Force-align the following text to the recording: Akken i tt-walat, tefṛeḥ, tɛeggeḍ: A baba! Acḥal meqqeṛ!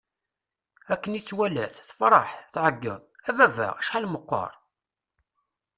Akken 0.93 1.17
i 1.19 1.21
tt-walat, 1.21 1.75
tefṛeḥ, 1.89 2.29
tɛeggeḍ: 2.53 3.01
A 3.29 3.31
baba! 3.37 3.67
Acḥal 3.79 4.05
meqqeṛ! 4.13 4.51